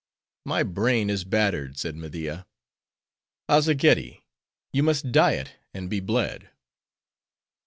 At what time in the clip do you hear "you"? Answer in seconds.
4.73-4.81